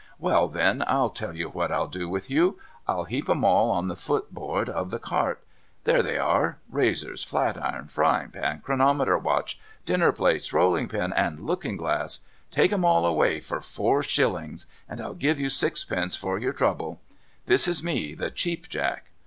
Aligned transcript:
Well 0.17 0.47
then, 0.47 0.83
I'll 0.87 1.11
tell 1.11 1.35
you 1.35 1.49
what 1.49 1.71
I'll 1.71 1.85
do 1.85 2.09
with 2.09 2.27
you. 2.27 2.57
I'll 2.87 3.03
heap 3.03 3.29
'em 3.29 3.45
all 3.45 3.69
on 3.69 3.87
the 3.87 3.95
footboard 3.95 4.67
of 4.67 4.89
the 4.89 4.97
cart,— 4.97 5.43
there 5.83 6.01
they 6.01 6.17
are! 6.17 6.57
razors, 6.71 7.23
flat 7.23 7.55
iron, 7.63 7.85
frying 7.87 8.29
pan, 8.31 8.61
chronometer 8.61 9.15
watch, 9.19 9.59
dinner 9.85 10.11
plates, 10.11 10.51
rolling 10.53 10.87
pin, 10.87 11.13
and 11.13 11.41
looking 11.45 11.77
glass,— 11.77 12.21
take 12.49 12.71
'em 12.73 12.83
all 12.83 13.05
away 13.05 13.39
for 13.39 13.61
four 13.61 14.01
shillings, 14.01 14.65
and 14.89 14.99
I'll 14.99 15.13
give 15.13 15.39
you 15.39 15.51
sixpence 15.51 16.15
for 16.15 16.39
your 16.39 16.53
trouble!' 16.53 16.99
This 17.45 17.67
is 17.67 17.83
me, 17.83 18.15
the 18.15 18.31
Cheap 18.31 18.69
Jack. 18.69 19.11